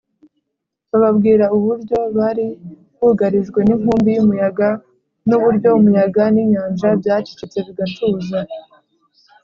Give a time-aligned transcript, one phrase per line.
[0.91, 2.45] bababwira uburyo bari
[3.01, 4.69] bugarijwe n’inkubi y’umuyaga,
[5.27, 8.39] n’uburyo umuyaga n’inyanja byacecetse bigatuza